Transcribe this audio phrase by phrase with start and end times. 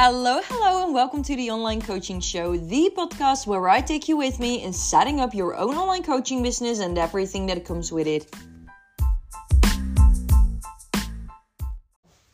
[0.00, 4.16] Hello, hello, and welcome to the Online Coaching Show, the podcast where I take you
[4.16, 8.06] with me in setting up your own online coaching business and everything that comes with
[8.06, 8.32] it.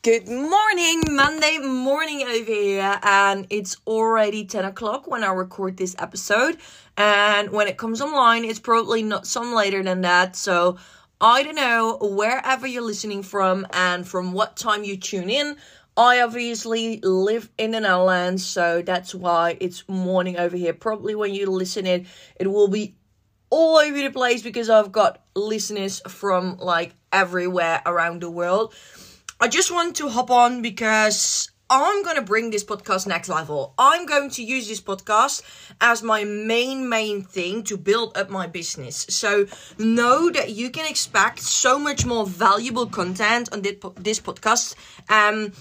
[0.03, 5.97] Good morning, Monday morning over here, and it's already 10 o'clock when I record this
[5.99, 6.59] episode.
[6.99, 10.37] And when it comes online, it's probably not some later than that.
[10.37, 10.77] So
[11.19, 15.57] I don't know wherever you're listening from and from what time you tune in.
[15.97, 20.73] I obviously live in the Netherlands, so that's why it's morning over here.
[20.73, 22.07] Probably when you listen it,
[22.41, 22.97] it will be
[23.49, 28.75] all over the place because I've got listeners from like everywhere around the world.
[29.41, 33.75] I just want to hop on because I'm going to bring this podcast next level.
[33.79, 35.43] I'm going to use this podcast
[35.81, 39.07] as my main, main thing to build up my business.
[39.09, 39.47] So
[39.79, 44.75] know that you can expect so much more valuable content on this podcast.
[45.09, 45.53] Um,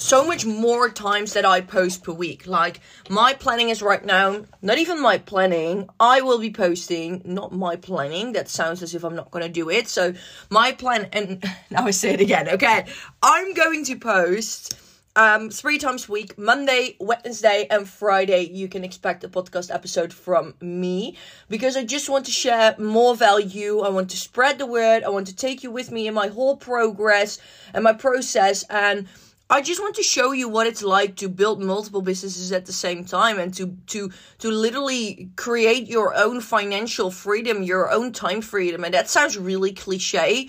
[0.00, 2.46] so much more times that I post per week.
[2.46, 5.88] Like my planning is right now, not even my planning.
[5.98, 8.32] I will be posting, not my planning.
[8.32, 9.88] That sounds as if I'm not going to do it.
[9.88, 10.14] So
[10.48, 12.48] my plan, and now I say it again.
[12.48, 12.86] Okay,
[13.22, 14.76] I'm going to post
[15.16, 20.12] um three times a week monday wednesday and friday you can expect a podcast episode
[20.12, 21.16] from me
[21.48, 25.08] because i just want to share more value i want to spread the word i
[25.08, 27.40] want to take you with me in my whole progress
[27.74, 29.08] and my process and
[29.52, 32.72] I just want to show you what it's like to build multiple businesses at the
[32.72, 38.42] same time and to to to literally create your own financial freedom, your own time
[38.42, 38.84] freedom.
[38.84, 40.48] And that sounds really cliche,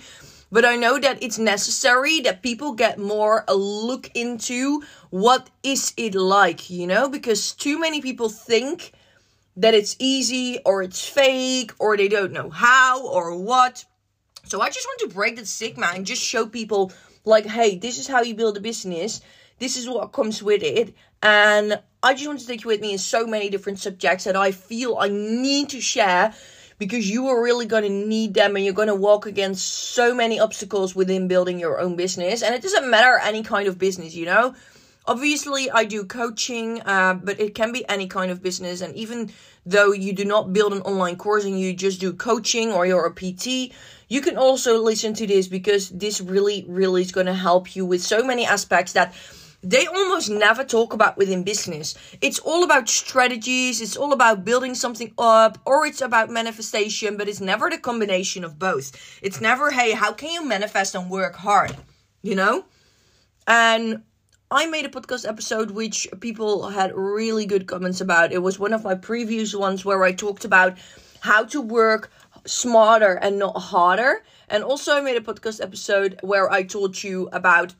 [0.52, 5.92] but I know that it's necessary that people get more a look into what is
[5.96, 7.08] it like, you know?
[7.08, 8.92] Because too many people think
[9.56, 13.84] that it's easy or it's fake or they don't know how or what.
[14.44, 16.92] So I just want to break the stigma and just show people
[17.24, 19.20] like, hey, this is how you build a business.
[19.58, 20.94] This is what comes with it.
[21.22, 24.36] And I just want to take you with me in so many different subjects that
[24.36, 26.34] I feel I need to share
[26.78, 30.12] because you are really going to need them and you're going to walk against so
[30.12, 32.42] many obstacles within building your own business.
[32.42, 34.56] And it doesn't matter any kind of business, you know?
[35.06, 38.80] Obviously, I do coaching, uh, but it can be any kind of business.
[38.80, 39.30] And even
[39.64, 43.06] though you do not build an online course and you just do coaching or you're
[43.06, 43.72] a PT,
[44.12, 47.86] you can also listen to this because this really, really is going to help you
[47.86, 49.14] with so many aspects that
[49.62, 51.94] they almost never talk about within business.
[52.20, 57.26] It's all about strategies, it's all about building something up, or it's about manifestation, but
[57.26, 58.92] it's never the combination of both.
[59.22, 61.74] It's never, hey, how can you manifest and work hard?
[62.20, 62.66] You know?
[63.46, 64.02] And
[64.50, 68.30] I made a podcast episode which people had really good comments about.
[68.30, 70.76] It was one of my previous ones where I talked about
[71.20, 72.10] how to work
[72.46, 74.22] smarter and not harder.
[74.48, 77.74] And also, I made a podcast episode where I told you about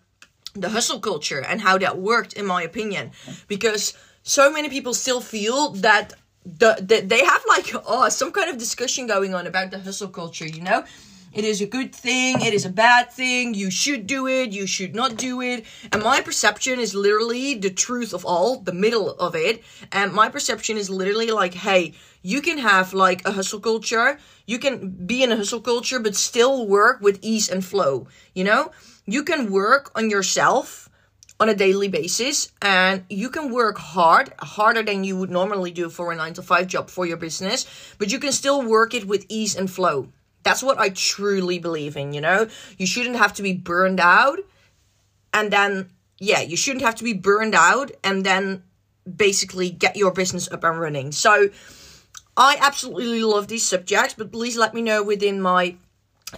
[0.55, 3.13] the hustle culture and how that worked, in my opinion,
[3.49, 6.15] because so many people still feel that
[6.45, 10.09] the, the they have like oh some kind of discussion going on about the hustle
[10.09, 10.85] culture, you know.
[11.33, 14.67] It is a good thing, it is a bad thing, you should do it, you
[14.67, 15.65] should not do it.
[15.91, 19.63] And my perception is literally the truth of all, the middle of it.
[19.93, 24.59] And my perception is literally like, hey, you can have like a hustle culture, you
[24.59, 28.07] can be in a hustle culture, but still work with ease and flow.
[28.35, 28.71] You know,
[29.07, 30.89] you can work on yourself
[31.41, 35.91] on a daily basis and you can work hard, harder than you would normally do
[35.91, 37.67] for a nine to five job for your business,
[37.99, 40.09] but you can still work it with ease and flow.
[40.45, 42.49] That's what I truly believe in, you know?
[42.79, 44.39] You shouldn't have to be burned out
[45.35, 48.63] and then, yeah, you shouldn't have to be burned out and then
[49.05, 51.11] basically get your business up and running.
[51.11, 51.49] So,
[52.37, 55.77] I absolutely love these subjects, but please let me know within my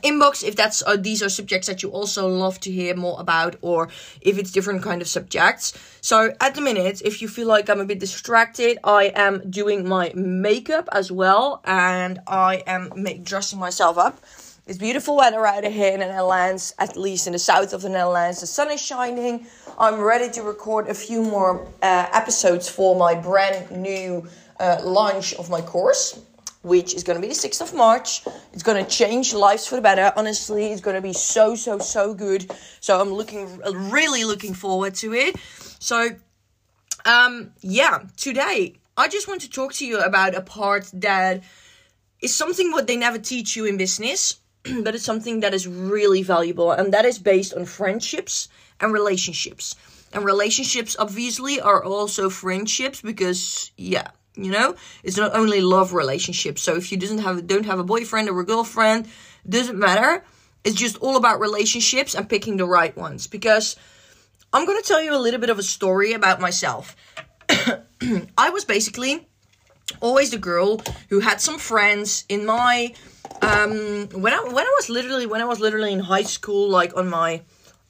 [0.02, 3.54] inbox if that's uh, these are subjects that you also love to hear more about
[3.62, 3.88] or
[4.20, 5.72] if it's different kind of subjects.
[6.00, 9.86] So at the minute if you feel like i'm a bit distracted i am doing
[9.88, 14.18] my makeup as well and i am make, dressing myself up.
[14.66, 17.88] It's beautiful weather out here in the netherlands at least in the south of the
[17.88, 18.40] netherlands.
[18.40, 19.46] The sun is shining.
[19.78, 24.26] I'm ready to record a few more uh, episodes for my brand new
[24.60, 26.20] uh, launch of my course,
[26.62, 28.22] which is going to be the 6th of March.
[28.52, 30.12] It's going to change lives for the better.
[30.16, 32.50] Honestly, it's going to be so, so, so good.
[32.80, 33.60] So I'm looking,
[33.90, 35.36] really looking forward to it.
[35.78, 36.10] So,
[37.04, 41.42] um, yeah, today I just want to talk to you about a part that
[42.20, 44.38] is something what they never teach you in business,
[44.82, 48.48] but it's something that is really valuable, and that is based on friendships
[48.80, 49.74] and relationships.
[50.12, 56.62] And relationships obviously are also friendships because yeah, you know, it's not only love relationships.
[56.62, 59.08] So if you doesn't have don't have a boyfriend or a girlfriend,
[59.48, 60.24] doesn't matter.
[60.64, 63.76] It's just all about relationships and picking the right ones because
[64.52, 66.96] I'm going to tell you a little bit of a story about myself.
[68.38, 69.26] I was basically
[70.00, 72.94] always the girl who had some friends in my
[73.42, 76.96] um when I when I was literally when I was literally in high school like
[76.96, 77.42] on my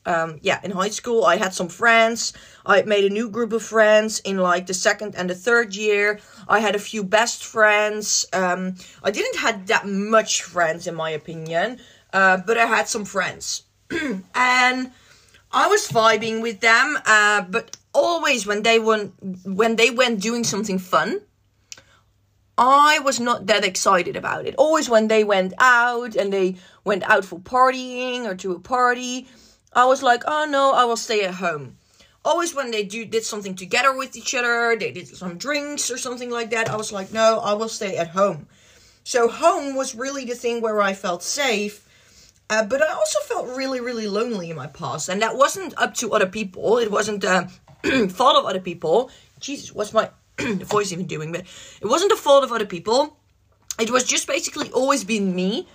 [0.06, 2.32] um yeah in high school I had some friends.
[2.66, 6.20] I made a new group of friends in like the second and the third year.
[6.48, 8.26] I had a few best friends.
[8.32, 11.80] Um I didn't had that much friends in my opinion
[12.12, 13.62] uh but I had some friends.
[14.34, 14.90] And
[15.52, 19.12] I was vibing with them uh but always when they went
[19.44, 21.20] when they went doing something fun
[22.56, 24.54] I was not that excited about it.
[24.56, 29.26] Always when they went out and they went out for partying or to a party,
[29.74, 31.76] I was like, oh no, I will stay at home.
[32.24, 35.98] Always when they do did something together with each other, they did some drinks or
[35.98, 38.46] something like that, I was like, no, I will stay at home.
[39.04, 41.86] So home was really the thing where I felt safe.
[42.48, 45.08] Uh, but I also felt really, really lonely in my past.
[45.08, 46.78] And that wasn't up to other people.
[46.78, 47.50] It wasn't the
[48.10, 49.10] fault of other people.
[49.40, 51.42] Jesus, what's my voice even doing, but
[51.80, 53.16] it wasn't the fault of other people.
[53.78, 55.66] It was just basically always been me.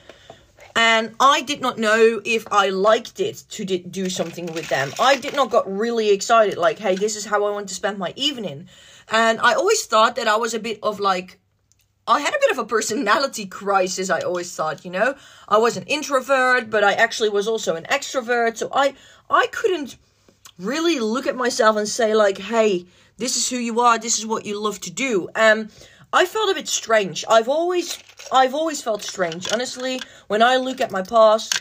[0.75, 4.91] And I did not know if I liked it to do something with them.
[4.99, 7.97] I did not got really excited, like, hey, this is how I want to spend
[7.97, 8.67] my evening.
[9.11, 11.39] And I always thought that I was a bit of like,
[12.07, 15.15] I had a bit of a personality crisis, I always thought, you know.
[15.47, 18.57] I was an introvert, but I actually was also an extrovert.
[18.57, 18.95] So I
[19.29, 19.97] I couldn't
[20.57, 22.85] really look at myself and say like, hey,
[23.17, 23.99] this is who you are.
[23.99, 25.29] This is what you love to do.
[25.35, 25.69] Um,
[26.11, 27.23] I felt a bit strange.
[27.29, 27.99] I've always,
[28.31, 29.51] I've always felt strange.
[29.53, 31.53] Honestly, when I look at my past,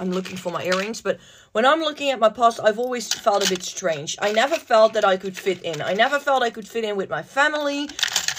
[0.00, 1.20] I'm looking for my earrings, but
[1.52, 4.16] when I'm looking at my past, I've always felt a bit strange.
[4.20, 5.80] I never felt that I could fit in.
[5.80, 7.88] I never felt I could fit in with my family.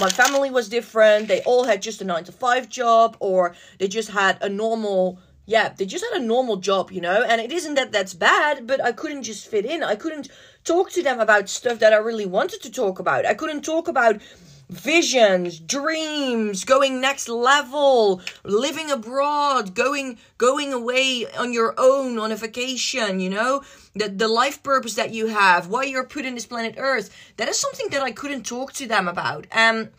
[0.02, 1.30] My family was different.
[1.30, 5.18] They all had just a nine to five job, or they just had a normal
[5.50, 8.68] yeah, they just had a normal job, you know, and it isn't that that's bad,
[8.68, 9.82] but I couldn't just fit in.
[9.82, 10.28] I couldn't
[10.66, 13.26] talk to them about stuff that I really wanted to talk about.
[13.26, 14.22] I couldn't talk about
[14.70, 22.36] visions, dreams, going next level, living abroad, going going away on your own on a
[22.36, 23.64] vacation, you know?
[23.96, 27.10] The the life purpose that you have, why you're put in this planet Earth.
[27.38, 29.48] That is something that I couldn't talk to them about.
[29.52, 29.90] And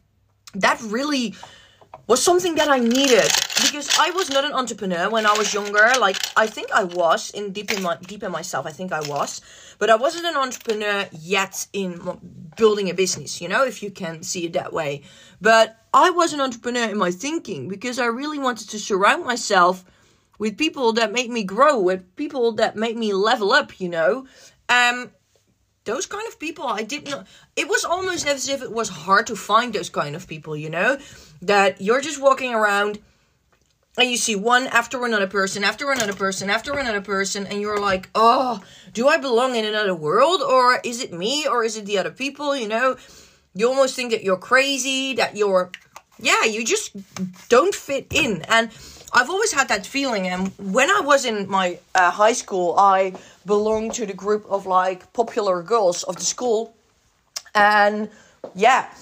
[0.55, 1.35] that really
[2.09, 5.93] was something that I needed because I was not an entrepreneur when I was younger.
[6.01, 8.67] Like I think I was in deep in my deep in myself.
[8.67, 9.43] I think I was,
[9.79, 12.01] but I wasn't an entrepreneur yet in
[12.57, 13.43] building a business.
[13.43, 15.03] You know, if you can see it that way.
[15.41, 19.85] But I was an entrepreneur in my thinking because I really wanted to surround myself
[20.39, 23.79] with people that made me grow, with people that made me level up.
[23.79, 24.27] You know,
[24.71, 25.11] um,
[25.89, 27.27] those kind of people i did not
[27.57, 30.69] it was almost as if it was hard to find those kind of people you
[30.69, 30.99] know
[31.43, 32.99] that you're just walking around
[33.99, 37.81] and you see one after another person after another person after another person and you're
[37.81, 38.63] like oh
[38.93, 42.11] do i belong in another world or is it me or is it the other
[42.11, 42.57] people?
[42.57, 42.97] You know
[43.55, 45.71] you almost think that you're crazy that you're
[46.21, 46.97] yeah you just
[47.49, 48.43] don't fit in.
[48.43, 48.71] And
[49.13, 53.13] i've always had that feeling and when i was in my uh, high school i
[53.47, 56.75] belonged to the group of like popular girls of the school.
[57.55, 58.11] And
[58.55, 58.93] yeah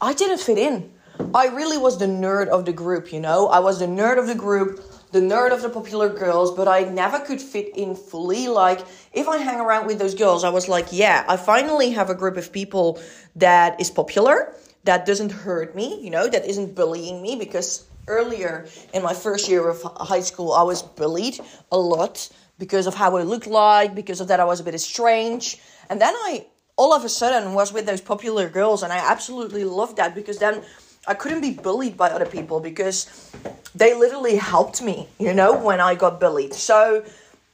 [0.00, 0.90] i didn't fit in
[1.34, 3.48] I really was the nerd of the group, you know?
[3.48, 6.82] I was the nerd of the group, the nerd of the popular girls, but I
[6.82, 8.48] never could fit in fully.
[8.48, 8.80] Like,
[9.14, 12.14] if I hang around with those girls, I was like, yeah, I finally have a
[12.14, 13.00] group of people
[13.36, 18.66] that is popular, that doesn't hurt me, you know, that isn't bullying me because earlier
[18.92, 23.16] in my first year of high school, I was bullied a lot because of how
[23.16, 25.58] I looked like, because of that I was a bit strange.
[25.88, 26.46] And then I
[26.76, 30.38] all of a sudden was with those popular girls and I absolutely loved that because
[30.38, 30.62] then
[31.06, 33.32] I couldn't be bullied by other people because
[33.74, 36.54] they literally helped me, you know, when I got bullied.
[36.54, 37.04] So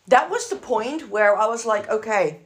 [0.09, 2.41] that was the point where I was like, okay,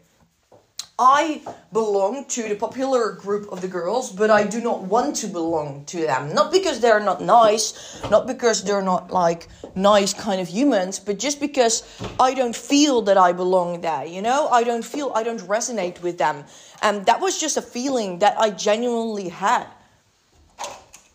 [1.00, 1.42] I
[1.72, 5.84] belong to the popular group of the girls, but I do not want to belong
[5.86, 6.32] to them.
[6.32, 11.18] Not because they're not nice, not because they're not like nice kind of humans, but
[11.18, 11.82] just because
[12.20, 14.46] I don't feel that I belong there, you know?
[14.48, 16.44] I don't feel, I don't resonate with them.
[16.80, 19.66] And that was just a feeling that I genuinely had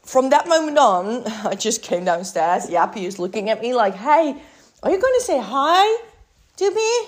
[0.07, 2.67] from that moment on, I just came downstairs.
[2.67, 4.35] Yappy is looking at me like, hey,
[4.83, 6.03] are you going to say hi
[6.57, 7.07] to me?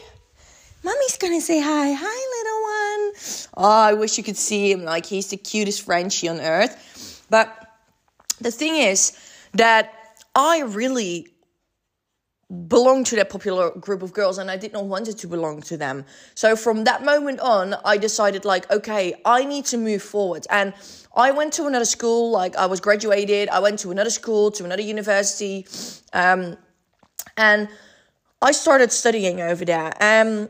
[0.84, 1.92] Mommy's going to say hi.
[1.92, 3.14] Hi, little one.
[3.58, 4.84] Oh, I wish you could see him.
[4.84, 7.26] Like, he's the cutest Frenchie on earth.
[7.30, 7.54] But
[8.40, 9.18] the thing is
[9.54, 9.94] that
[10.36, 11.28] I really
[12.50, 15.62] belong to that popular group of girls and I did not want it to belong
[15.64, 16.04] to them.
[16.34, 20.48] So from that moment on, I decided like, okay, I need to move forward.
[20.50, 20.74] And
[21.16, 24.66] I went to another school, like I was graduated, I went to another school, to
[24.66, 25.68] another university,
[26.14, 26.58] um,
[27.38, 27.70] and
[28.42, 29.94] I started studying over there.
[30.02, 30.50] Um,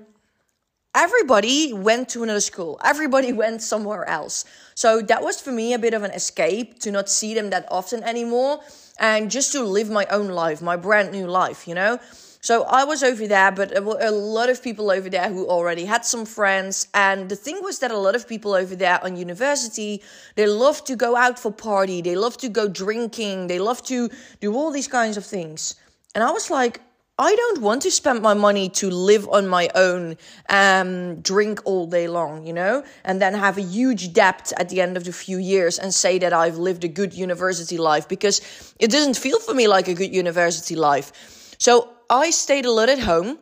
[0.95, 2.79] everybody went to another school.
[2.83, 4.45] Everybody went somewhere else.
[4.73, 7.67] So that was for me a bit of an escape to not see them that
[7.69, 8.61] often anymore
[8.99, 11.99] and just to live my own life, my brand new life, you know?
[12.41, 15.45] So I was over there, but there were a lot of people over there who
[15.47, 16.87] already had some friends.
[16.93, 20.01] And the thing was that a lot of people over there on university,
[20.35, 24.09] they love to go out for party, they love to go drinking, they love to
[24.39, 25.75] do all these kinds of things.
[26.15, 26.79] And I was like,
[27.19, 30.15] I don't want to spend my money to live on my own,
[30.47, 34.79] um, drink all day long, you know, and then have a huge debt at the
[34.79, 38.39] end of the few years and say that I've lived a good university life because
[38.79, 41.11] it doesn't feel for me like a good university life.
[41.57, 43.37] So I stayed a lot at home.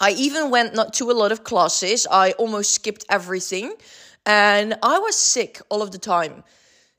[0.00, 2.06] I even went not to a lot of classes.
[2.08, 3.74] I almost skipped everything
[4.24, 6.44] and I was sick all of the time.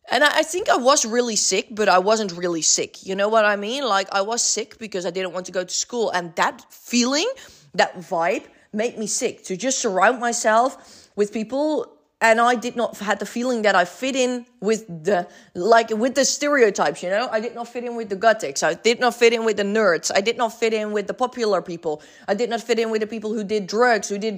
[0.09, 3.05] And I, think I was really sick, but I wasn't really sick.
[3.05, 3.83] You know what I mean?
[3.85, 6.09] Like I was sick because I didn't want to go to school.
[6.09, 7.29] And that feeling,
[7.75, 12.97] that vibe made me sick to just surround myself with people and I did not
[12.97, 17.27] had the feeling that I fit in with the like with the stereotypes, you know.
[17.31, 18.61] I did not fit in with the gothics.
[18.61, 20.11] I did not fit in with the nerds.
[20.13, 22.01] I did not fit in with the popular people.
[22.27, 24.37] I did not fit in with the people who did drugs, who did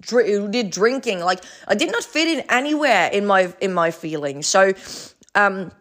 [0.00, 1.20] dr- who did drinking.
[1.20, 4.46] Like I did not fit in anywhere in my in my feelings.
[4.46, 4.72] So
[5.34, 5.72] um,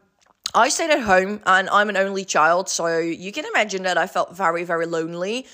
[0.56, 4.08] I stayed at home and I'm an only child, so you can imagine that I
[4.08, 5.46] felt very, very lonely.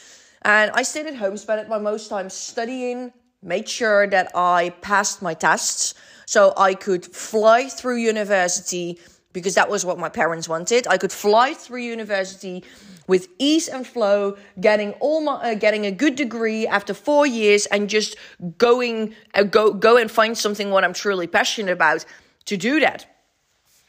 [0.44, 3.12] And I stayed at home, spent my most time studying,
[3.42, 5.94] made sure that I passed my tests
[6.26, 9.00] so I could fly through university
[9.32, 10.88] because that was what my parents wanted.
[10.88, 12.64] I could fly through university
[13.08, 17.66] with ease and flow, getting all my uh, getting a good degree after 4 years
[17.68, 18.16] and just
[18.58, 22.06] going uh, go go and find something what I'm truly passionate about
[22.46, 23.06] to do that.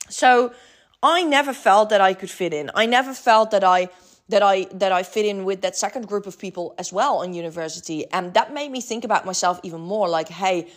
[0.09, 0.52] So
[1.02, 2.71] I never felt that I could fit in.
[2.75, 3.88] I never felt that I
[4.30, 7.34] that I that I fit in with that second group of people as well in
[7.34, 8.10] university.
[8.10, 10.68] And that made me think about myself even more like, hey,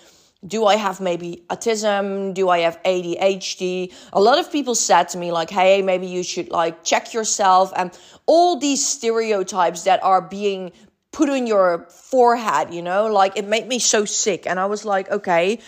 [0.45, 2.33] do I have maybe autism?
[2.33, 3.93] Do I have ADHD?
[4.11, 7.71] A lot of people said to me like, "Hey, maybe you should like check yourself."
[7.75, 10.71] And all these stereotypes that are being
[11.11, 14.45] put on your forehead, you know, like it made me so sick.
[14.45, 15.59] And I was like, "Okay,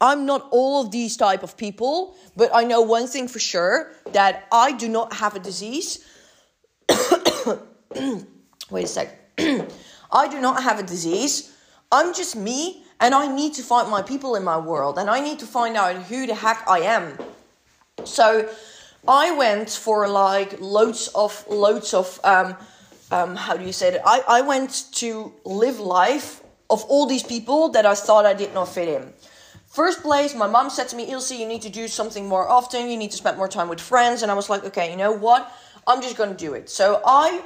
[0.00, 3.92] I'm not all of these type of people, but I know one thing for sure
[4.12, 6.04] that I do not have a disease.
[8.70, 9.36] Wait a sec.
[10.12, 11.54] I do not have a disease.
[11.90, 15.20] I'm just me and I need to find my people in my world and I
[15.20, 17.18] need to find out who the heck I am.
[18.04, 18.48] So
[19.06, 22.56] I went for like loads of loads of um,
[23.10, 24.02] um, how do you say that?
[24.04, 28.54] I, I went to live life of all these people that I thought I did
[28.54, 29.12] not fit in.
[29.66, 32.88] First place, my mom said to me, Ilse, you need to do something more often.
[32.88, 34.22] You need to spend more time with friends.
[34.22, 35.52] And I was like, okay, you know what?
[35.86, 36.68] I'm just to do it.
[36.70, 37.42] So I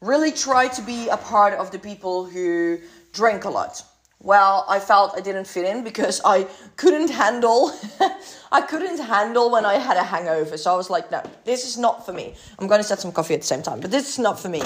[0.00, 2.78] really tried to be a part of the people who
[3.12, 3.82] drink a lot.
[4.20, 7.70] Well, I felt I didn't fit in because I couldn't handle
[8.52, 10.56] I couldn't handle when I had a hangover.
[10.56, 12.34] So I was like, no, this is not for me.
[12.58, 14.48] I'm going to set some coffee at the same time, but this is not for
[14.48, 14.62] me.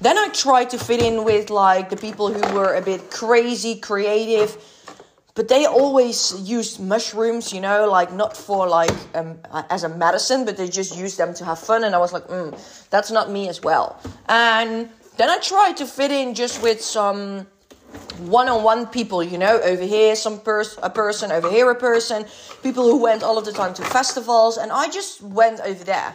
[0.00, 3.76] Then I tried to fit in with like the people who were a bit crazy,
[3.76, 4.56] creative,
[5.34, 9.38] but they always used mushrooms, you know, like not for like um,
[9.70, 11.84] as a medicine, but they just used them to have fun.
[11.84, 12.52] And I was like, mm,
[12.90, 14.00] that's not me as well.
[14.28, 17.46] And then I tried to fit in just with some
[18.18, 22.24] one-on-one people, you know, over here some pers- a person, over here a person,
[22.62, 26.14] people who went all of the time to festivals, and I just went over there.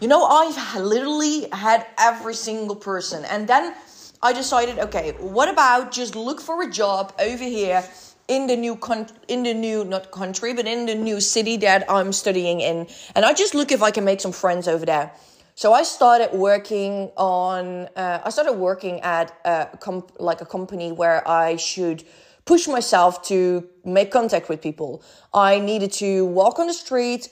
[0.00, 3.74] You know, I've literally had every single person, and then
[4.22, 7.84] I decided, okay, what about just look for a job over here
[8.28, 11.90] in the new con- in the new not country but in the new city that
[11.90, 15.10] I'm studying in and I just look if I can make some friends over there.
[15.54, 20.92] So I started working on uh, I started working at a comp- like a company
[20.92, 22.04] where I should
[22.44, 25.02] push myself to make contact with people.
[25.34, 27.28] I needed to walk on the street,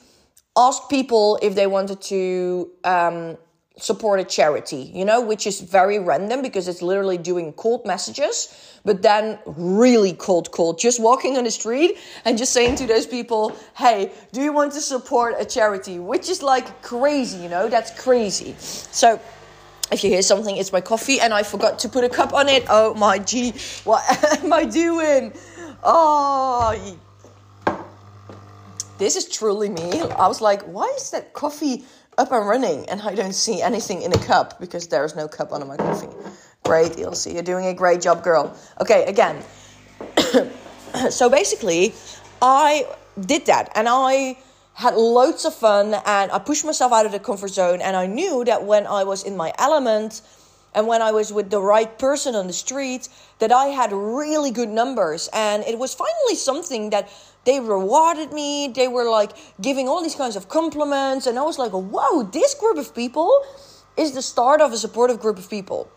[0.57, 3.39] ask people if they wanted to um,
[3.79, 8.79] support a charity, you know, which is very random because it's literally doing cold messages,
[8.85, 13.07] but then really cold, cold, just walking on the street and just saying to those
[13.07, 15.99] people, hey, do you want to support a charity?
[15.99, 18.55] Which is like crazy, you know, that's crazy.
[18.59, 19.21] So,
[19.93, 22.49] if you hear something, it's my coffee and I forgot to put a cup on
[22.49, 22.65] it.
[22.69, 23.53] Oh my gee,
[23.85, 24.03] what
[24.43, 25.33] am I doing?
[25.85, 26.99] Oh,
[28.99, 30.01] this is truly me.
[30.01, 31.85] I was like, why is that coffee
[32.19, 35.53] up and running and I don't see anything in a cup because there's no cup
[35.53, 36.09] under my coffee.
[36.65, 37.29] Great, Ilse.
[37.29, 38.57] You're doing a great job, girl.
[38.81, 39.43] Okay, again.
[41.11, 41.95] so basically,
[42.43, 42.87] I
[43.21, 44.39] did that and I
[44.75, 48.07] had loads of fun and I pushed myself out of the comfort zone and I
[48.07, 50.21] knew that when I was in my element
[50.77, 54.51] and when I was with the right person on the street, that I had really
[54.51, 55.31] good numbers.
[55.33, 57.09] And it was finally something that
[57.47, 58.69] they rewarded me.
[58.69, 61.27] They were like giving all these kinds of compliments.
[61.27, 63.43] And I was like, whoa, this group of people
[63.97, 65.91] is the start of a supportive group of people.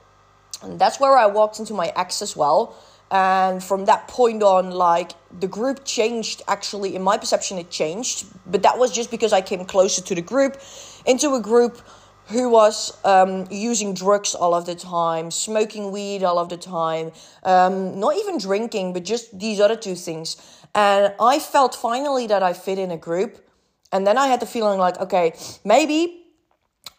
[0.64, 2.74] And that's where I walked into my ex as well.
[3.12, 6.42] And from that point on, like the group changed.
[6.48, 8.28] Actually, in my perception, it changed.
[8.46, 10.62] But that was just because I came closer to the group,
[11.06, 11.82] into a group
[12.30, 17.12] who was um, using drugs all of the time, smoking weed all of the time,
[17.44, 20.38] um, not even drinking, but just these other two things.
[20.76, 23.46] And I felt finally that I fit in a group.
[23.92, 25.34] And then I had the feeling like, okay,
[25.66, 26.26] maybe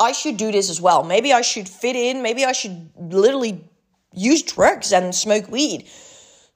[0.01, 1.05] I should do this as well.
[1.05, 2.23] Maybe I should fit in.
[2.23, 3.65] Maybe I should literally
[4.13, 5.89] use drugs and smoke weed.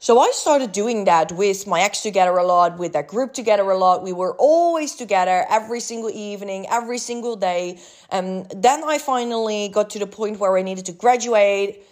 [0.04, 3.70] So I started doing that with my ex together a lot, with that group together
[3.70, 4.02] a lot.
[4.02, 7.80] We were always together every single evening, every single day.
[8.10, 11.86] And then I finally got to the point where I needed to graduate,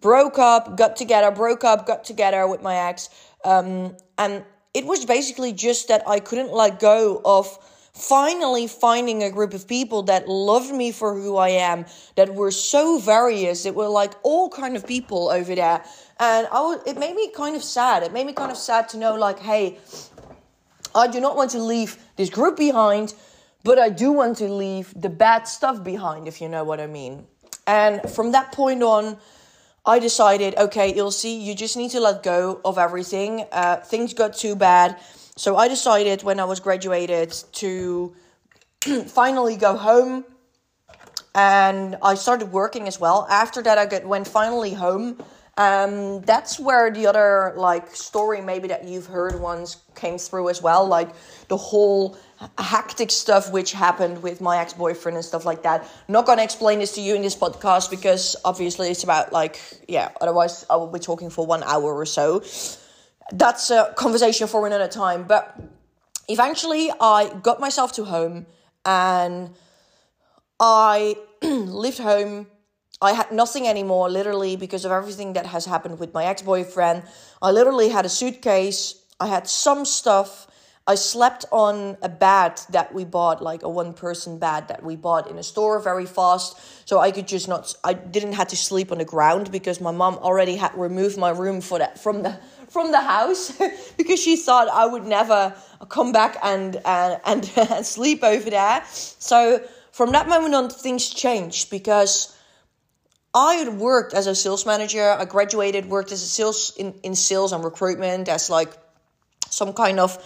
[0.00, 3.08] broke up, got together, broke up, got together with my ex.
[3.44, 4.42] Um, and
[4.74, 7.46] it was basically just that I couldn't let go of
[7.92, 11.84] finally finding a group of people that loved me for who I am,
[12.16, 13.66] that were so various.
[13.66, 15.84] It were like all kind of people over there.
[16.20, 18.02] And I was, it made me kind of sad.
[18.02, 19.78] It made me kind of sad to know, like, hey,
[20.94, 23.14] I do not want to leave this group behind,
[23.64, 26.86] but I do want to leave the bad stuff behind, if you know what I
[26.86, 27.26] mean.
[27.66, 29.16] And from that point on,
[29.84, 33.44] I decided, okay, you'll see, you just need to let go of everything.
[33.50, 34.98] Uh, things got too bad
[35.36, 38.14] so I decided when I was graduated to
[39.06, 40.24] finally go home
[41.34, 43.26] and I started working as well.
[43.30, 45.22] After that, I got, went finally home.
[45.58, 50.62] Um, that's where the other like story maybe that you've heard once came through as
[50.62, 51.10] well, like
[51.48, 52.16] the whole
[52.58, 55.86] hectic stuff which happened with my ex boyfriend and stuff like that.
[56.08, 60.10] not gonna explain this to you in this podcast because obviously it's about like yeah.
[60.20, 62.42] Otherwise, I will be talking for one hour or so
[63.32, 65.24] that's a conversation for another time.
[65.24, 65.58] But
[66.28, 68.46] eventually, I got myself to home
[68.84, 69.50] and
[70.60, 72.46] I lived home.
[73.02, 77.02] I had nothing anymore, literally, because of everything that has happened with my ex boyfriend.
[77.42, 80.46] I literally had a suitcase, I had some stuff.
[80.84, 84.96] I slept on a bed that we bought, like a one person bed that we
[84.96, 86.58] bought in a store very fast.
[86.88, 89.92] So I could just not, I didn't have to sleep on the ground because my
[89.92, 92.36] mom already had removed my room for that from the
[92.68, 93.56] from the house
[93.96, 95.54] because she thought I would never
[95.88, 98.82] come back and and, and sleep over there.
[98.86, 102.36] So from that moment on, things changed because
[103.34, 105.10] I had worked as a sales manager.
[105.10, 108.72] I graduated, worked as a sales in, in sales and recruitment as like
[109.48, 110.22] some kind of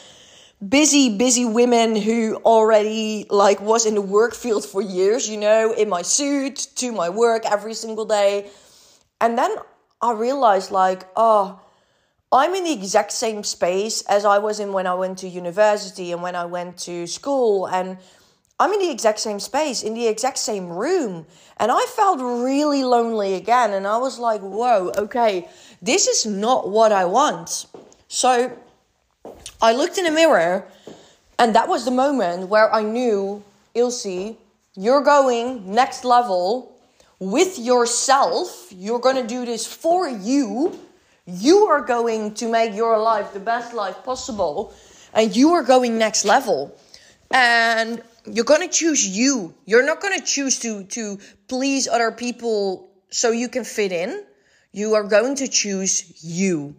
[0.66, 5.75] busy busy women who already like was in the work field for years you know
[5.75, 8.49] in my suit to my work every single day
[9.21, 9.55] and then
[10.01, 11.61] i realized like oh
[12.33, 16.11] I'm in the exact same space as I was in when I went to university
[16.12, 17.66] and when I went to school.
[17.66, 17.99] And
[18.59, 21.27] I'm in the exact same space, in the exact same room.
[21.59, 23.73] And I felt really lonely again.
[23.73, 25.49] And I was like, whoa, okay,
[25.83, 27.66] this is not what I want.
[28.09, 28.57] So
[29.61, 30.66] I looked in the mirror,
[31.38, 33.42] and that was the moment where I knew,
[33.75, 34.37] Ilse,
[34.75, 36.77] you're going next level
[37.19, 38.69] with yourself.
[38.71, 40.79] You're going to do this for you
[41.27, 44.73] you are going to make your life the best life possible
[45.12, 46.73] and you are going next level.
[47.31, 49.55] And you're going to choose you.
[49.65, 54.25] You're not going to choose to to please other people so you can fit in.
[54.73, 56.75] You are going to choose you.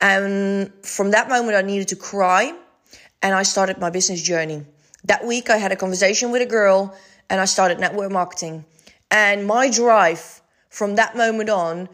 [0.00, 2.52] And from that moment I needed to cry
[3.22, 4.64] and I started my business journey.
[5.04, 6.94] That week I had a conversation with a girl
[7.30, 8.64] and I started network marketing.
[9.10, 11.88] And my drive from that moment on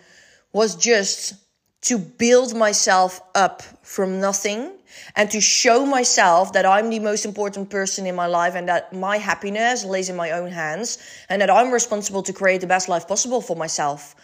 [0.52, 1.34] was just
[1.82, 4.72] to build myself up from nothing
[5.16, 8.92] and to show myself that I'm the most important person in my life and that
[8.92, 12.88] my happiness lays in my own hands and that I'm responsible to create the best
[12.88, 14.14] life possible for myself.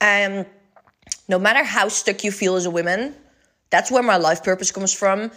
[0.00, 0.46] And
[1.28, 3.14] no matter how stuck you feel as a woman,
[3.70, 5.30] that's where my life purpose comes from.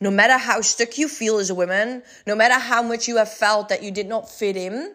[0.00, 3.32] No matter how stuck you feel as a woman, no matter how much you have
[3.32, 4.94] felt that you did not fit in,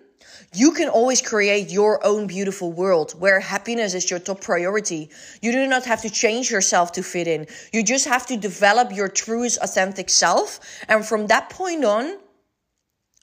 [0.53, 5.09] you can always create your own beautiful world where happiness is your top priority.
[5.41, 7.47] You do not have to change yourself to fit in.
[7.73, 10.59] You just have to develop your truest, authentic self.
[10.87, 12.17] And from that point on,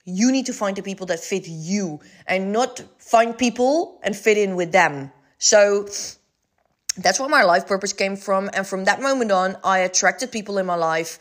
[0.04, 4.36] you need to find the people that fit you and not find people and fit
[4.36, 5.12] in with them.
[5.38, 5.86] So
[6.96, 8.50] that's where my life purpose came from.
[8.52, 11.18] And from that moment on, I attracted people in my life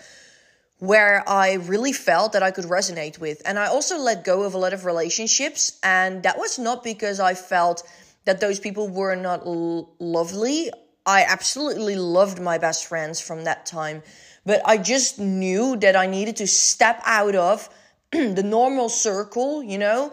[0.82, 3.39] where I really felt that I could resonate with.
[3.46, 5.80] And I also let go of a lot of relationships.
[5.84, 7.84] And that was not because I felt
[8.26, 10.72] that those people were not l- lovely.
[11.06, 14.02] I absolutely loved my best friends from that time,
[14.44, 17.70] but I just knew that I needed to step out of
[18.12, 20.12] the normal circle, you know.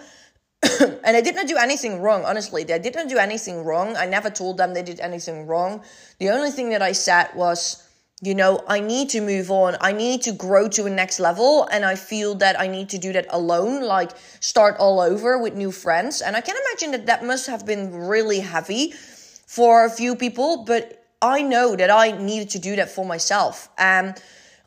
[0.80, 2.64] and I did not do anything wrong, honestly.
[2.64, 3.96] They did not do anything wrong.
[3.96, 5.82] I never told them they did anything wrong.
[6.18, 7.87] The only thing that I said was,
[8.20, 9.76] you know, I need to move on.
[9.80, 11.68] I need to grow to a next level.
[11.70, 15.54] And I feel that I need to do that alone, like start all over with
[15.54, 16.20] new friends.
[16.20, 18.92] And I can imagine that that must have been really heavy
[19.46, 23.68] for a few people, but I know that I needed to do that for myself.
[23.78, 24.14] Um,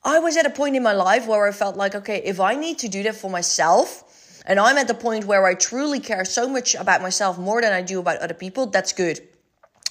[0.04, 2.56] I was at a point in my life where I felt like, okay, if I
[2.56, 6.26] need to do that for myself, and I'm at the point where I truly care
[6.26, 9.22] so much about myself more than I do about other people, that's good.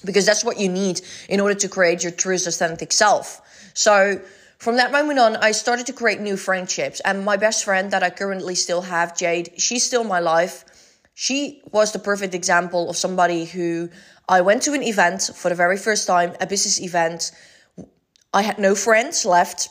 [0.03, 3.41] Because that's what you need in order to create your truest authentic self.
[3.73, 4.21] So
[4.57, 6.99] from that moment on, I started to create new friendships.
[7.01, 10.65] And my best friend that I currently still have, Jade, she's still my life.
[11.13, 13.89] She was the perfect example of somebody who
[14.29, 17.31] I went to an event for the very first time, a business event.
[18.33, 19.69] I had no friends left.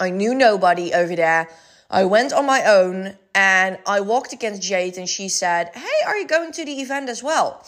[0.00, 1.48] I knew nobody over there.
[1.90, 6.16] I went on my own and I walked against Jade and she said, Hey, are
[6.16, 7.66] you going to the event as well?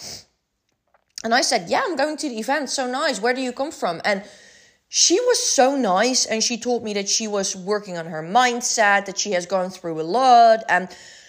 [1.24, 2.70] And I said, Yeah, I'm going to the event.
[2.70, 3.20] So nice.
[3.20, 4.00] Where do you come from?
[4.04, 4.22] And
[4.92, 9.06] she was so nice and she told me that she was working on her mindset,
[9.06, 10.88] that she has gone through a lot and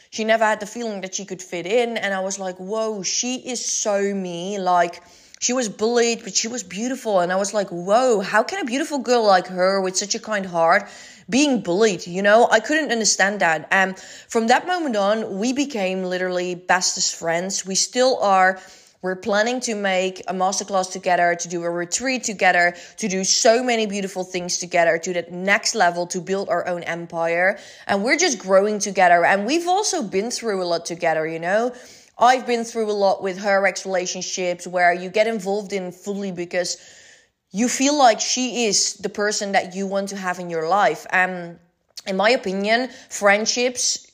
[0.10, 1.96] she never had the feeling that she could fit in.
[1.96, 4.58] And I was like, whoa, she is so me.
[4.58, 5.04] Like,
[5.40, 7.20] she was bullied, but she was beautiful.
[7.20, 10.20] And I was like, whoa, how can a beautiful girl like her with such a
[10.20, 10.90] kind heart
[11.30, 12.08] being bullied?
[12.08, 13.68] You know, I couldn't understand that.
[13.70, 13.98] And
[14.28, 17.64] from that moment on, we became literally bestest friends.
[17.64, 18.60] We still are
[19.02, 23.64] we're planning to make a masterclass together, to do a retreat together, to do so
[23.64, 27.58] many beautiful things together to that next level to build our own empire.
[27.88, 29.26] And we're just growing together.
[29.26, 31.74] And we've also been through a lot together, you know?
[32.20, 36.32] I've been through a lot with her ex relationships where you get involved in fully
[36.32, 36.78] because
[37.52, 41.08] you feel like she is the person that you want to have in your life.
[41.10, 41.58] And
[42.06, 44.11] in my opinion, friendships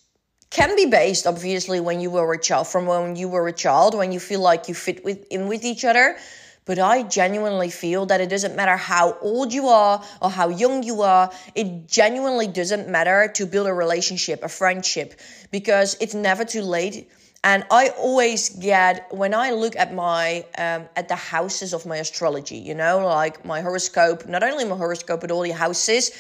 [0.49, 3.95] can be based obviously when you were a child from when you were a child
[3.95, 6.17] when you feel like you fit with in with each other.
[6.65, 10.83] But i genuinely feel that it doesn't matter how old you are or how young
[10.83, 15.13] you are it genuinely doesn't matter to build a relationship a friendship
[15.51, 17.09] because it's never too late.
[17.43, 21.97] And i always get when i look at my um, at the houses of my
[21.97, 26.11] astrology you know like my horoscope not only my horoscope but all the houses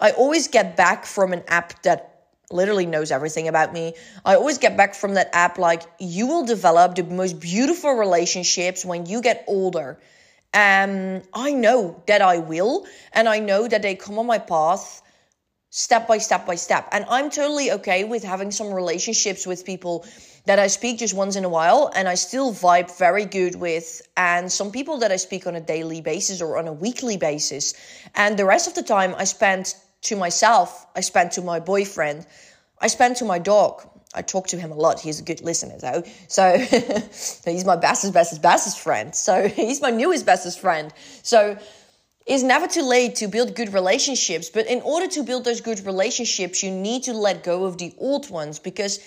[0.00, 2.13] i always get back from an app that
[2.50, 3.94] literally knows everything about me.
[4.24, 8.84] I always get back from that app like you will develop the most beautiful relationships
[8.84, 9.98] when you get older.
[10.52, 15.02] Um, I know that I will, and I know that they come on my path
[15.74, 16.88] step by step by step.
[16.92, 20.06] And I'm totally okay with having some relationships with people
[20.46, 24.00] that I speak just once in a while and I still vibe very good with,
[24.16, 27.74] and some people that I speak on a daily basis or on a weekly basis.
[28.14, 32.26] And the rest of the time I spend to myself, I spend to my boyfriend,
[32.78, 33.86] I spend to my dog.
[34.16, 35.00] I talk to him a lot.
[35.00, 36.04] He's a good listener, though.
[36.28, 36.56] So
[37.44, 39.14] he's my bestest, bestest, bestest friend.
[39.14, 40.92] So he's my newest bestest friend.
[41.22, 41.58] So
[42.24, 44.50] it's never too late to build good relationships.
[44.50, 47.92] But in order to build those good relationships, you need to let go of the
[47.98, 49.00] old ones because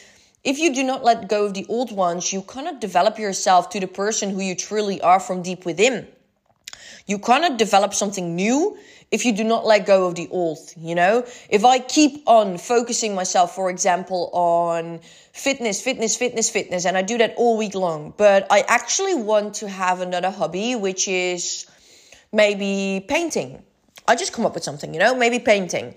[0.44, 3.80] if you do not let go of the old ones, you cannot develop yourself to
[3.80, 6.08] the person who you truly are from deep within.
[7.06, 8.78] You cannot develop something new
[9.10, 11.26] if you do not let go of the old, you know?
[11.50, 15.00] If I keep on focusing myself, for example, on
[15.32, 19.56] fitness, fitness, fitness, fitness, and I do that all week long, but I actually want
[19.56, 21.66] to have another hobby, which is
[22.34, 23.64] maybe painting.
[24.08, 25.96] I just come up with something, you know, maybe painting.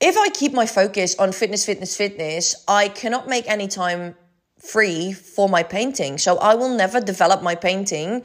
[0.00, 4.14] If I keep my focus on fitness, fitness, fitness, I cannot make any time
[4.58, 6.18] free for my painting.
[6.18, 8.24] So I will never develop my painting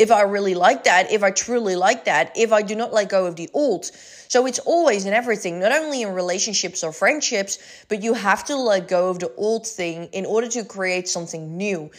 [0.00, 3.10] if I really like that, if I truly like that, if I do not let
[3.10, 3.84] go of the old.
[4.28, 7.58] So it's always in everything, not only in relationships or friendships,
[7.88, 11.58] but you have to let go of the old thing in order to create something
[11.58, 11.90] new.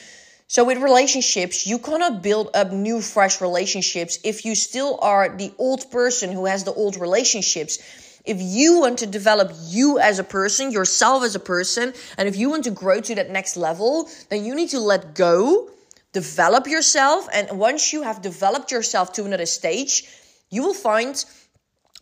[0.48, 5.54] So with relationships, you cannot build up new, fresh relationships if you still are the
[5.60, 7.78] old person who has the old relationships.
[8.26, 12.36] If you want to develop you as a person, yourself as a person, and if
[12.36, 15.70] you want to grow to that next level, then you need to let go
[16.14, 17.28] develop yourself.
[17.34, 20.06] And once you have developed yourself to another stage,
[20.50, 21.24] you will find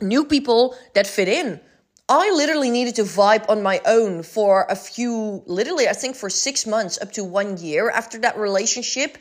[0.01, 1.59] new people that fit in.
[2.11, 6.29] I literally needed to vibe on my own for a few, literally, I think for
[6.29, 9.19] six months up to one year after that relationship.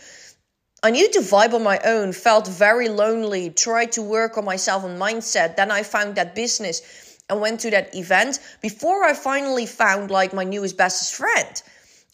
[0.83, 4.85] I needed to vibe on my own, felt very lonely, tried to work on myself
[4.85, 5.57] and mindset.
[5.57, 10.33] Then I found that business and went to that event before I finally found like
[10.33, 11.62] my newest bestest friend.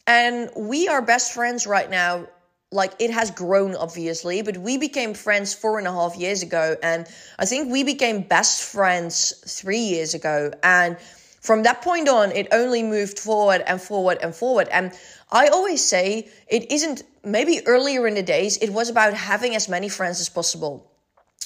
[0.08, 2.26] And we are best friends right now
[2.74, 6.76] like it has grown obviously but we became friends four and a half years ago
[6.82, 7.06] and
[7.38, 10.98] i think we became best friends three years ago and
[11.40, 14.92] from that point on it only moved forward and forward and forward and
[15.30, 19.68] i always say it isn't maybe earlier in the days it was about having as
[19.68, 20.90] many friends as possible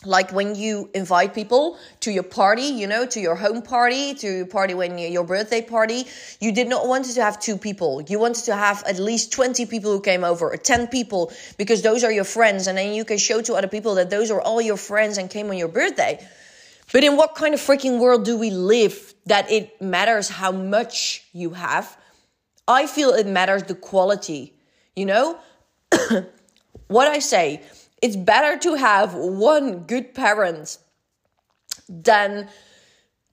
[0.05, 4.29] like when you invite people to your party, you know, to your home party, to
[4.29, 6.05] your party when you, your birthday party,
[6.41, 8.01] you did not want to have two people.
[8.03, 11.83] You wanted to have at least 20 people who came over or 10 people because
[11.83, 12.69] those are your friends.
[12.69, 15.29] And then you can show to other people that those are all your friends and
[15.29, 16.25] came on your birthday.
[16.93, 21.25] But in what kind of freaking world do we live that it matters how much
[21.33, 21.97] you have?
[22.69, 24.55] I feel it matters the quality,
[24.95, 25.39] you know?
[26.87, 27.63] what I say,
[28.03, 30.79] it's better to have one good parent
[31.89, 32.49] than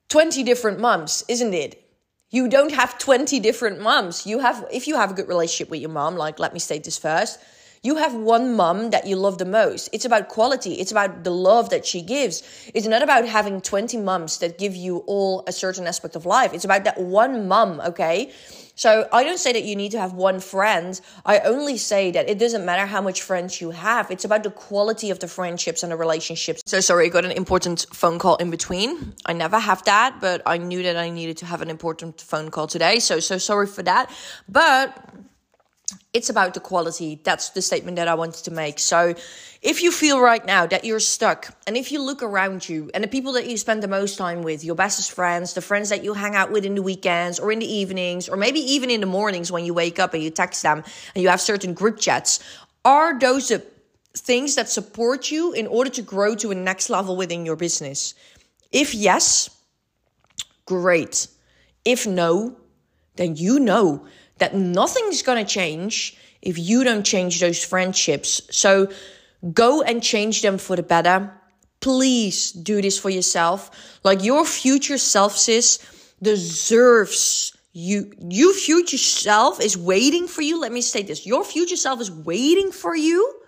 [0.08, 1.82] 20 different moms, isn't it?
[2.30, 4.26] You don't have 20 different moms.
[4.26, 6.84] You have if you have a good relationship with your mom, like let me state
[6.84, 7.38] this first,
[7.82, 9.88] you have one mom that you love the most.
[9.92, 10.74] It's about quality.
[10.74, 12.42] It's about the love that she gives.
[12.74, 16.52] It's not about having 20 moms that give you all a certain aspect of life.
[16.52, 18.32] It's about that one mom, okay?
[18.76, 21.00] So I don't say that you need to have one friend.
[21.24, 24.10] I only say that it doesn't matter how much friends you have.
[24.10, 26.62] It's about the quality of the friendships and the relationships.
[26.66, 29.14] So sorry, I got an important phone call in between.
[29.24, 32.50] I never have that, but I knew that I needed to have an important phone
[32.50, 32.98] call today.
[32.98, 34.10] So so sorry for that.
[34.46, 34.94] But
[36.12, 37.20] it's about the quality.
[37.22, 38.78] That's the statement that I wanted to make.
[38.78, 39.14] So,
[39.62, 43.02] if you feel right now that you're stuck, and if you look around you and
[43.04, 46.02] the people that you spend the most time with, your bestest friends, the friends that
[46.02, 49.00] you hang out with in the weekends or in the evenings, or maybe even in
[49.00, 50.82] the mornings when you wake up and you text them
[51.14, 52.40] and you have certain group chats,
[52.84, 53.64] are those the
[54.14, 58.14] things that support you in order to grow to a next level within your business?
[58.72, 59.50] If yes,
[60.64, 61.28] great.
[61.84, 62.56] If no,
[63.16, 64.06] then you know
[64.38, 68.42] that nothing's going to change if you don't change those friendships.
[68.50, 68.90] So
[69.52, 71.32] go and change them for the better.
[71.80, 73.98] Please do this for yourself.
[74.04, 75.78] Like your future self, sis,
[76.22, 78.12] deserves you.
[78.28, 80.60] Your future self is waiting for you.
[80.60, 83.40] Let me say this your future self is waiting for you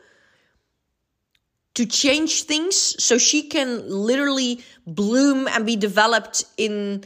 [1.74, 7.04] to change things so she can literally bloom and be developed in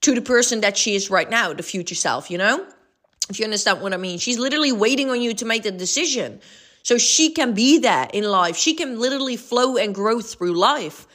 [0.00, 2.66] to the person that she is right now, the future self, you know?
[3.28, 6.40] If you understand what I mean, she's literally waiting on you to make the decision.
[6.82, 8.56] So she can be there in life.
[8.56, 11.06] She can literally flow and grow through life.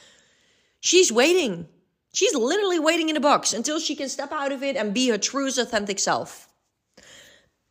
[0.80, 1.66] She's waiting.
[2.12, 5.08] She's literally waiting in a box until she can step out of it and be
[5.08, 6.48] her true, authentic self.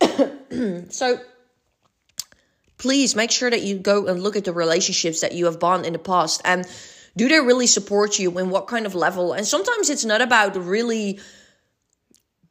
[0.90, 1.18] so
[2.76, 5.86] please make sure that you go and look at the relationships that you have bond
[5.86, 6.66] in the past and
[7.16, 9.32] do they really support you in what kind of level?
[9.32, 11.20] And sometimes it's not about really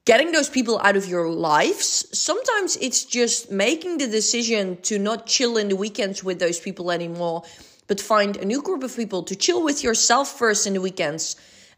[0.05, 2.05] getting those people out of your lives.
[2.17, 6.91] Sometimes it's just making the decision to not chill in the weekends with those people
[6.91, 7.43] anymore,
[7.87, 11.35] but find a new group of people to chill with yourself first in the weekends.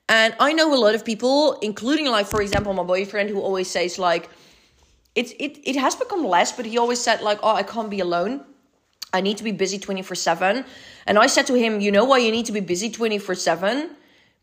[0.08, 3.70] And I know a lot of people, including like for example my boyfriend, who always
[3.70, 4.30] says like,
[5.16, 8.02] it it it has become less, but he always said like, oh, I can't be
[8.02, 8.42] alone.
[9.14, 10.66] I need to be busy twenty four seven.
[11.08, 13.36] And I said to him, you know why you need to be busy twenty four
[13.36, 13.92] seven?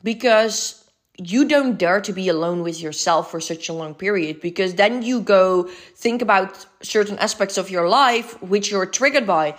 [0.03, 0.82] Because
[1.30, 5.02] you don't dare to be alone with yourself for such a long period because then
[5.02, 5.64] you go
[5.96, 9.56] think about certain aspects of your life which you're triggered by.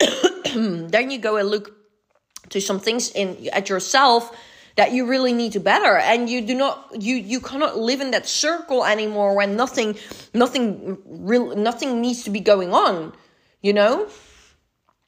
[0.54, 1.76] Then you go and look
[2.50, 4.36] to some things in at yourself
[4.76, 8.10] that you really need to better and you do not you you cannot live in
[8.10, 9.96] that circle anymore when nothing
[10.34, 13.12] nothing real nothing needs to be going on
[13.62, 14.08] you know?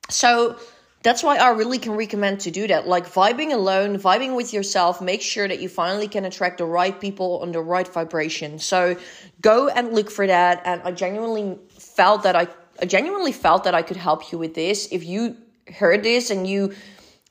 [0.09, 0.57] So
[1.05, 2.89] that's why I really can recommend to do that.
[2.89, 6.99] Like vibing alone, vibing with yourself, make sure that you finally can attract the right
[6.99, 8.59] people on the right vibration.
[8.59, 8.97] So
[9.43, 10.63] go and look for that.
[10.65, 12.49] And I genuinely felt that I,
[12.81, 14.89] I genuinely felt that I could help you with this.
[14.91, 15.37] If you
[15.77, 16.75] heard this and you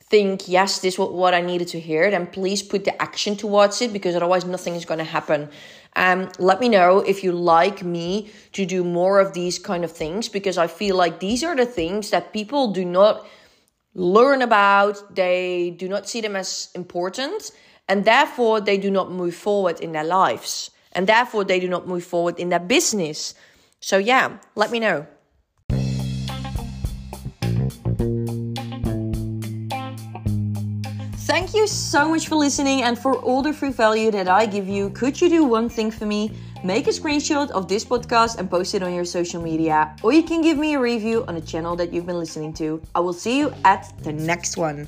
[0.01, 3.81] think, yes, this was what I needed to hear, then please put the action towards
[3.81, 5.49] it because otherwise nothing is going to happen.
[5.95, 9.91] Um, let me know if you like me to do more of these kind of
[9.91, 13.25] things because I feel like these are the things that people do not
[13.95, 17.51] learn about, they do not see them as important,
[17.87, 20.71] and therefore they do not move forward in their lives.
[20.93, 23.33] And therefore they do not move forward in their business.
[23.79, 25.07] So, yeah, let me know.
[31.63, 34.89] You so much for listening and for all the free value that I give you.
[34.89, 36.29] Could you do one thing for me?
[36.61, 40.23] Make a screenshot of this podcast and post it on your social media, or you
[40.23, 42.81] can give me a review on the channel that you've been listening to.
[42.93, 44.87] I will see you at the next one.